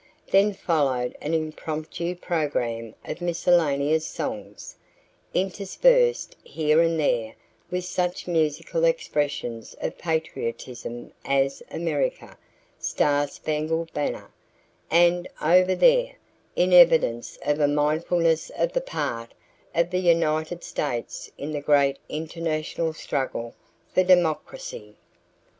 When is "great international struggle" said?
21.61-23.53